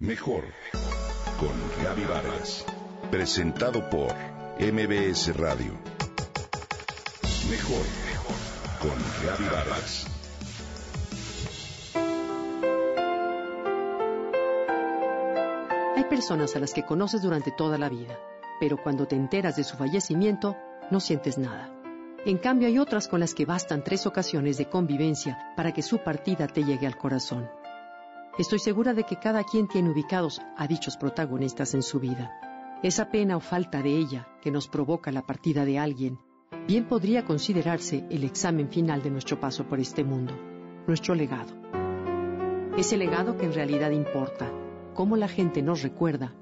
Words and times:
Mejor 0.00 0.44
con 1.40 1.50
Gaby 1.82 2.04
Vargas. 2.04 2.64
Presentado 3.10 3.90
por 3.90 4.14
MBS 4.60 5.36
Radio. 5.36 5.72
Mejor 7.50 7.84
con 8.80 8.94
Gaby 9.26 9.44
Vargas. 9.52 10.06
Hay 15.96 16.04
personas 16.04 16.54
a 16.54 16.60
las 16.60 16.72
que 16.72 16.84
conoces 16.84 17.20
durante 17.22 17.50
toda 17.50 17.76
la 17.76 17.88
vida, 17.88 18.20
pero 18.60 18.80
cuando 18.80 19.08
te 19.08 19.16
enteras 19.16 19.56
de 19.56 19.64
su 19.64 19.76
fallecimiento, 19.76 20.56
no 20.92 21.00
sientes 21.00 21.38
nada. 21.38 21.74
En 22.24 22.38
cambio, 22.38 22.68
hay 22.68 22.78
otras 22.78 23.08
con 23.08 23.18
las 23.18 23.34
que 23.34 23.46
bastan 23.46 23.82
tres 23.82 24.06
ocasiones 24.06 24.58
de 24.58 24.68
convivencia 24.68 25.52
para 25.56 25.72
que 25.72 25.82
su 25.82 25.98
partida 25.98 26.46
te 26.46 26.62
llegue 26.62 26.86
al 26.86 26.96
corazón. 26.96 27.50
Estoy 28.38 28.60
segura 28.60 28.94
de 28.94 29.02
que 29.02 29.16
cada 29.16 29.42
quien 29.42 29.66
tiene 29.66 29.90
ubicados 29.90 30.40
a 30.56 30.68
dichos 30.68 30.96
protagonistas 30.96 31.74
en 31.74 31.82
su 31.82 31.98
vida. 31.98 32.38
Esa 32.84 33.10
pena 33.10 33.36
o 33.36 33.40
falta 33.40 33.82
de 33.82 33.90
ella 33.90 34.28
que 34.40 34.52
nos 34.52 34.68
provoca 34.68 35.10
la 35.10 35.22
partida 35.22 35.64
de 35.64 35.80
alguien, 35.80 36.20
bien 36.68 36.86
podría 36.86 37.24
considerarse 37.24 38.06
el 38.10 38.22
examen 38.22 38.68
final 38.68 39.02
de 39.02 39.10
nuestro 39.10 39.40
paso 39.40 39.64
por 39.64 39.80
este 39.80 40.04
mundo, 40.04 40.34
nuestro 40.86 41.16
legado. 41.16 41.52
Ese 42.76 42.96
legado 42.96 43.36
que 43.36 43.46
en 43.46 43.54
realidad 43.54 43.90
importa, 43.90 44.48
cómo 44.94 45.16
la 45.16 45.26
gente 45.26 45.60
nos 45.60 45.82
recuerda 45.82 46.32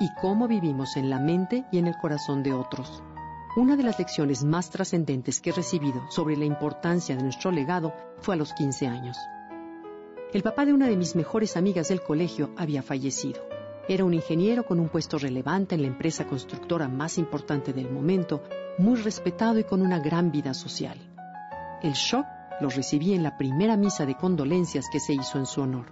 y 0.00 0.10
cómo 0.20 0.48
vivimos 0.48 0.98
en 0.98 1.08
la 1.08 1.18
mente 1.18 1.64
y 1.72 1.78
en 1.78 1.86
el 1.86 1.96
corazón 1.96 2.42
de 2.42 2.52
otros. 2.52 3.02
Una 3.56 3.74
de 3.74 3.84
las 3.84 3.98
lecciones 3.98 4.44
más 4.44 4.68
trascendentes 4.68 5.40
que 5.40 5.48
he 5.48 5.54
recibido 5.54 6.02
sobre 6.10 6.36
la 6.36 6.44
importancia 6.44 7.16
de 7.16 7.22
nuestro 7.22 7.50
legado 7.50 7.94
fue 8.20 8.34
a 8.34 8.38
los 8.38 8.52
15 8.52 8.86
años. 8.86 9.16
El 10.30 10.42
papá 10.42 10.66
de 10.66 10.74
una 10.74 10.88
de 10.88 10.96
mis 10.96 11.16
mejores 11.16 11.56
amigas 11.56 11.88
del 11.88 12.02
colegio 12.02 12.50
había 12.58 12.82
fallecido. 12.82 13.40
Era 13.88 14.04
un 14.04 14.12
ingeniero 14.12 14.66
con 14.66 14.78
un 14.78 14.90
puesto 14.90 15.16
relevante 15.16 15.74
en 15.74 15.80
la 15.80 15.88
empresa 15.88 16.26
constructora 16.26 16.86
más 16.86 17.16
importante 17.16 17.72
del 17.72 17.90
momento, 17.90 18.42
muy 18.76 19.00
respetado 19.00 19.58
y 19.58 19.64
con 19.64 19.80
una 19.80 20.00
gran 20.00 20.30
vida 20.30 20.52
social. 20.52 20.98
El 21.82 21.94
shock 21.94 22.26
lo 22.60 22.68
recibí 22.68 23.14
en 23.14 23.22
la 23.22 23.38
primera 23.38 23.78
misa 23.78 24.04
de 24.04 24.16
condolencias 24.16 24.90
que 24.92 25.00
se 25.00 25.14
hizo 25.14 25.38
en 25.38 25.46
su 25.46 25.62
honor. 25.62 25.86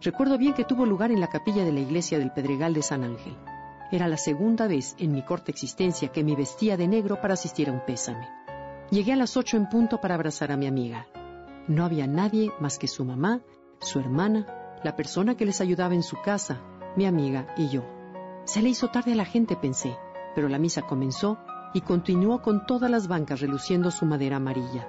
Recuerdo 0.00 0.38
bien 0.38 0.54
que 0.54 0.64
tuvo 0.64 0.86
lugar 0.86 1.10
en 1.10 1.18
la 1.18 1.26
capilla 1.26 1.64
de 1.64 1.72
la 1.72 1.80
iglesia 1.80 2.20
del 2.20 2.30
Pedregal 2.30 2.72
de 2.74 2.82
San 2.82 3.02
Ángel. 3.02 3.36
Era 3.90 4.06
la 4.06 4.18
segunda 4.18 4.68
vez 4.68 4.94
en 4.98 5.10
mi 5.10 5.22
corta 5.24 5.50
existencia 5.50 6.12
que 6.12 6.22
me 6.22 6.36
vestía 6.36 6.76
de 6.76 6.86
negro 6.86 7.20
para 7.20 7.34
asistir 7.34 7.68
a 7.68 7.72
un 7.72 7.84
pésame. 7.84 8.28
Llegué 8.92 9.14
a 9.14 9.16
las 9.16 9.36
ocho 9.36 9.56
en 9.56 9.68
punto 9.68 10.00
para 10.00 10.14
abrazar 10.14 10.52
a 10.52 10.56
mi 10.56 10.68
amiga. 10.68 11.08
No 11.66 11.84
había 11.84 12.06
nadie 12.06 12.52
más 12.60 12.78
que 12.78 12.86
su 12.86 13.04
mamá 13.04 13.40
su 13.80 13.98
hermana, 13.98 14.46
la 14.84 14.94
persona 14.94 15.36
que 15.36 15.46
les 15.46 15.60
ayudaba 15.60 15.94
en 15.94 16.02
su 16.02 16.20
casa, 16.20 16.60
mi 16.96 17.06
amiga 17.06 17.54
y 17.56 17.68
yo. 17.68 17.82
Se 18.44 18.62
le 18.62 18.68
hizo 18.68 18.88
tarde 18.88 19.12
a 19.12 19.16
la 19.16 19.24
gente, 19.24 19.56
pensé, 19.56 19.96
pero 20.34 20.48
la 20.48 20.58
misa 20.58 20.82
comenzó 20.82 21.38
y 21.72 21.80
continuó 21.80 22.42
con 22.42 22.66
todas 22.66 22.90
las 22.90 23.08
bancas 23.08 23.40
reluciendo 23.40 23.90
su 23.90 24.04
madera 24.04 24.36
amarilla. 24.36 24.86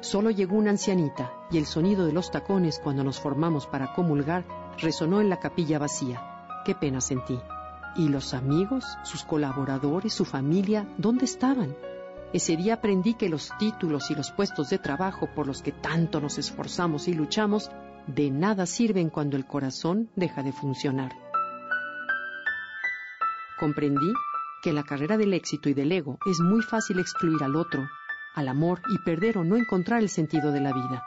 Solo 0.00 0.30
llegó 0.30 0.56
una 0.56 0.70
ancianita 0.70 1.32
y 1.50 1.58
el 1.58 1.66
sonido 1.66 2.06
de 2.06 2.12
los 2.12 2.30
tacones 2.30 2.78
cuando 2.78 3.02
nos 3.02 3.18
formamos 3.18 3.66
para 3.66 3.94
comulgar 3.94 4.44
resonó 4.78 5.20
en 5.20 5.30
la 5.30 5.40
capilla 5.40 5.78
vacía. 5.78 6.20
Qué 6.64 6.74
pena 6.74 7.00
sentí. 7.00 7.40
¿Y 7.96 8.08
los 8.08 8.34
amigos, 8.34 8.84
sus 9.04 9.24
colaboradores, 9.24 10.12
su 10.12 10.24
familia, 10.24 10.86
dónde 10.98 11.24
estaban? 11.24 11.74
Ese 12.32 12.56
día 12.56 12.74
aprendí 12.74 13.14
que 13.14 13.28
los 13.28 13.52
títulos 13.58 14.10
y 14.10 14.14
los 14.14 14.30
puestos 14.32 14.68
de 14.70 14.78
trabajo 14.78 15.28
por 15.34 15.46
los 15.46 15.62
que 15.62 15.72
tanto 15.72 16.20
nos 16.20 16.36
esforzamos 16.36 17.06
y 17.08 17.14
luchamos 17.14 17.70
de 18.06 18.30
nada 18.30 18.66
sirven 18.66 19.08
cuando 19.10 19.36
el 19.36 19.46
corazón 19.46 20.10
deja 20.16 20.42
de 20.42 20.52
funcionar. 20.52 21.12
Comprendí 23.58 24.12
que 24.62 24.72
la 24.72 24.82
carrera 24.82 25.16
del 25.16 25.32
éxito 25.32 25.68
y 25.68 25.74
del 25.74 25.92
ego 25.92 26.18
es 26.26 26.40
muy 26.40 26.62
fácil 26.62 26.98
excluir 26.98 27.42
al 27.42 27.56
otro, 27.56 27.88
al 28.34 28.48
amor 28.48 28.80
y 28.90 28.98
perder 29.04 29.38
o 29.38 29.44
no 29.44 29.56
encontrar 29.56 30.00
el 30.00 30.08
sentido 30.08 30.52
de 30.52 30.60
la 30.60 30.72
vida. 30.72 31.06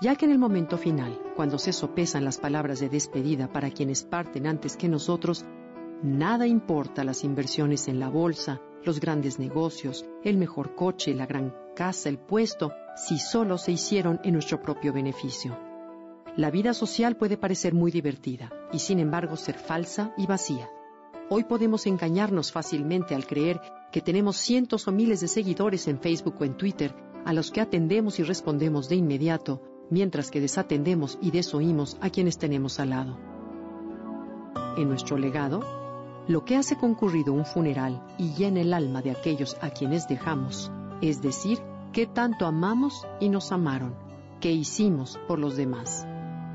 Ya 0.00 0.16
que 0.16 0.24
en 0.24 0.32
el 0.32 0.38
momento 0.38 0.78
final, 0.78 1.18
cuando 1.36 1.58
se 1.58 1.72
sopesan 1.72 2.24
las 2.24 2.38
palabras 2.38 2.80
de 2.80 2.88
despedida 2.88 3.48
para 3.48 3.70
quienes 3.70 4.02
parten 4.02 4.46
antes 4.46 4.76
que 4.76 4.88
nosotros, 4.88 5.44
nada 6.02 6.46
importa 6.46 7.04
las 7.04 7.24
inversiones 7.24 7.88
en 7.88 8.00
la 8.00 8.08
bolsa, 8.08 8.60
los 8.84 9.00
grandes 9.00 9.38
negocios, 9.38 10.04
el 10.24 10.36
mejor 10.36 10.74
coche, 10.74 11.14
la 11.14 11.26
gran 11.26 11.54
casa, 11.76 12.08
el 12.08 12.18
puesto, 12.18 12.72
si 12.96 13.18
solo 13.18 13.58
se 13.58 13.72
hicieron 13.72 14.20
en 14.24 14.34
nuestro 14.34 14.60
propio 14.60 14.92
beneficio. 14.92 15.71
La 16.34 16.50
vida 16.50 16.72
social 16.72 17.16
puede 17.16 17.36
parecer 17.36 17.74
muy 17.74 17.90
divertida 17.90 18.50
y 18.72 18.78
sin 18.78 18.98
embargo 19.00 19.36
ser 19.36 19.58
falsa 19.58 20.14
y 20.16 20.26
vacía. 20.26 20.66
Hoy 21.28 21.44
podemos 21.44 21.86
engañarnos 21.86 22.52
fácilmente 22.52 23.14
al 23.14 23.26
creer 23.26 23.60
que 23.92 24.00
tenemos 24.00 24.38
cientos 24.38 24.88
o 24.88 24.92
miles 24.92 25.20
de 25.20 25.28
seguidores 25.28 25.88
en 25.88 26.00
Facebook 26.00 26.36
o 26.40 26.44
en 26.44 26.56
Twitter 26.56 26.94
a 27.26 27.34
los 27.34 27.50
que 27.50 27.60
atendemos 27.60 28.18
y 28.18 28.22
respondemos 28.22 28.88
de 28.88 28.96
inmediato, 28.96 29.60
mientras 29.90 30.30
que 30.30 30.40
desatendemos 30.40 31.18
y 31.20 31.32
desoímos 31.32 31.98
a 32.00 32.08
quienes 32.08 32.38
tenemos 32.38 32.80
al 32.80 32.90
lado. 32.90 33.18
En 34.78 34.88
nuestro 34.88 35.18
legado, 35.18 35.60
lo 36.28 36.46
que 36.46 36.56
hace 36.56 36.76
concurrido 36.76 37.34
un 37.34 37.44
funeral 37.44 38.02
y 38.16 38.32
llena 38.32 38.62
el 38.62 38.72
alma 38.72 39.02
de 39.02 39.10
aquellos 39.10 39.58
a 39.60 39.68
quienes 39.68 40.08
dejamos, 40.08 40.72
es 41.02 41.20
decir, 41.20 41.58
qué 41.92 42.06
tanto 42.06 42.46
amamos 42.46 43.06
y 43.20 43.28
nos 43.28 43.52
amaron, 43.52 43.94
qué 44.40 44.50
hicimos 44.50 45.20
por 45.28 45.38
los 45.38 45.56
demás. 45.58 46.06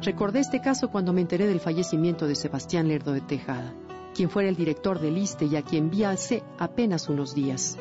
Recordé 0.01 0.39
este 0.39 0.61
caso 0.61 0.91
cuando 0.91 1.11
me 1.11 1.21
enteré 1.21 1.47
del 1.47 1.59
fallecimiento 1.59 2.27
de 2.27 2.35
Sebastián 2.35 2.87
Lerdo 2.87 3.13
de 3.13 3.21
Tejada, 3.21 3.73
quien 4.13 4.29
fuera 4.29 4.47
el 4.47 4.55
director 4.55 4.99
del 4.99 5.17
ISTE 5.17 5.45
y 5.45 5.55
a 5.55 5.63
quien 5.63 5.89
vi 5.89 6.03
hace 6.03 6.43
apenas 6.59 7.09
unos 7.09 7.33
días. 7.33 7.77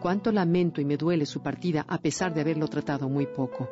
Cuánto 0.00 0.30
lamento 0.30 0.80
y 0.80 0.84
me 0.84 0.96
duele 0.96 1.26
su 1.26 1.42
partida 1.42 1.84
a 1.88 1.98
pesar 1.98 2.32
de 2.32 2.42
haberlo 2.42 2.68
tratado 2.68 3.08
muy 3.08 3.26
poco. 3.26 3.68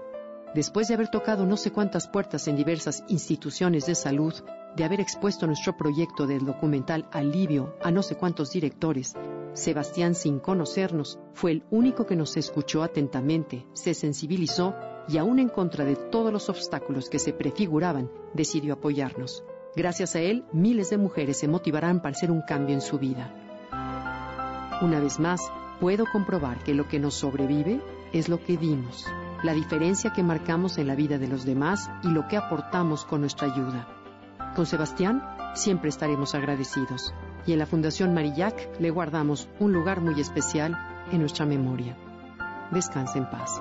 Después 0.52 0.88
de 0.88 0.94
haber 0.94 1.08
tocado 1.08 1.46
no 1.46 1.56
sé 1.56 1.70
cuántas 1.70 2.08
puertas 2.08 2.48
en 2.48 2.56
diversas 2.56 3.04
instituciones 3.08 3.86
de 3.86 3.94
salud, 3.94 4.34
de 4.74 4.84
haber 4.84 5.00
expuesto 5.00 5.46
nuestro 5.46 5.76
proyecto 5.76 6.26
del 6.26 6.44
documental 6.44 7.08
Alivio 7.12 7.76
a 7.82 7.92
no 7.92 8.02
sé 8.02 8.16
cuántos 8.16 8.50
directores, 8.50 9.14
Sebastián, 9.56 10.14
sin 10.14 10.38
conocernos, 10.38 11.18
fue 11.32 11.52
el 11.52 11.64
único 11.70 12.04
que 12.04 12.14
nos 12.14 12.36
escuchó 12.36 12.82
atentamente, 12.82 13.66
se 13.72 13.94
sensibilizó 13.94 14.74
y 15.08 15.18
aún 15.18 15.38
en 15.38 15.48
contra 15.48 15.84
de 15.84 15.96
todos 15.96 16.32
los 16.32 16.48
obstáculos 16.48 17.08
que 17.08 17.18
se 17.18 17.32
prefiguraban, 17.32 18.10
decidió 18.34 18.74
apoyarnos. 18.74 19.44
Gracias 19.74 20.16
a 20.16 20.20
él, 20.20 20.44
miles 20.52 20.90
de 20.90 20.98
mujeres 20.98 21.38
se 21.38 21.48
motivarán 21.48 22.00
para 22.00 22.16
hacer 22.16 22.30
un 22.30 22.42
cambio 22.42 22.74
en 22.74 22.80
su 22.80 22.98
vida. 22.98 23.32
Una 24.82 25.00
vez 25.00 25.18
más, 25.20 25.40
puedo 25.80 26.04
comprobar 26.10 26.62
que 26.64 26.74
lo 26.74 26.88
que 26.88 26.98
nos 26.98 27.14
sobrevive 27.14 27.80
es 28.12 28.28
lo 28.28 28.42
que 28.42 28.56
dimos, 28.56 29.06
la 29.42 29.52
diferencia 29.52 30.12
que 30.12 30.22
marcamos 30.22 30.78
en 30.78 30.86
la 30.86 30.94
vida 30.94 31.18
de 31.18 31.28
los 31.28 31.44
demás 31.44 31.90
y 32.02 32.08
lo 32.08 32.26
que 32.28 32.36
aportamos 32.36 33.04
con 33.04 33.20
nuestra 33.20 33.52
ayuda. 33.52 33.86
Con 34.54 34.66
Sebastián 34.66 35.22
siempre 35.54 35.90
estaremos 35.90 36.34
agradecidos 36.34 37.12
y 37.46 37.52
en 37.52 37.58
la 37.58 37.66
Fundación 37.66 38.14
Marillac 38.14 38.80
le 38.80 38.90
guardamos 38.90 39.48
un 39.60 39.72
lugar 39.72 40.00
muy 40.00 40.20
especial 40.20 40.76
en 41.12 41.20
nuestra 41.20 41.46
memoria. 41.46 41.96
Descansa 42.70 43.18
en 43.18 43.30
paz. 43.30 43.60